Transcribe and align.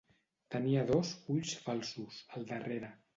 Tenia 0.53 0.85
dos 0.91 1.11
"ulls 1.33 1.51
falsos" 1.67 2.17
al 2.39 2.49
darrere. 2.53 2.91